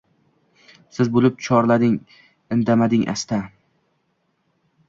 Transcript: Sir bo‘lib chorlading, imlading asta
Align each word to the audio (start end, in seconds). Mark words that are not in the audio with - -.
Sir 0.97 1.11
bo‘lib 1.17 1.37
chorlading, 1.47 1.93
imlading 2.57 3.05
asta 3.15 3.41